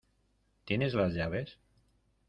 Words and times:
¿Tienes 0.65 0.95
las 0.95 1.13
llaves? 1.13 1.59